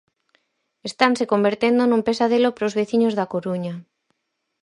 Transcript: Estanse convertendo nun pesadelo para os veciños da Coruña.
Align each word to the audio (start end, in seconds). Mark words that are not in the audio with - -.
Estanse 0.89 1.23
convertendo 1.33 1.81
nun 1.85 2.05
pesadelo 2.07 2.49
para 2.53 2.69
os 2.69 2.77
veciños 2.79 3.13
da 3.15 3.29
Coruña. 3.33 3.75